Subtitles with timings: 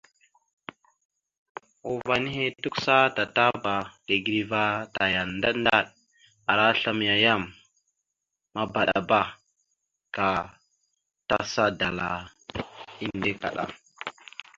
[1.91, 4.63] Uvah nehe tukəsa tatapa tigəreva
[4.95, 5.85] taya ndaɗ ndaɗ
[6.51, 7.41] ara aslam ana yam
[8.53, 9.19] mabaɗaba
[10.15, 10.27] ka
[11.27, 12.07] tasa dala
[13.03, 13.63] enne kaɗa.